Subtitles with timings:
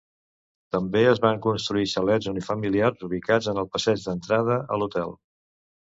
[0.75, 5.19] També es van construir xalets unifamiliars ubicats en el passeig d'entrada a l'hotel.